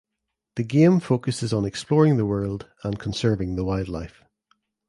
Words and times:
The 0.55 0.63
game 0.63 0.99
focuses 0.99 1.53
on 1.53 1.63
exploring 1.63 2.17
the 2.17 2.25
world 2.25 2.67
and 2.83 2.97
conserving 2.97 3.55
the 3.55 3.63
wildlife. 3.63 4.23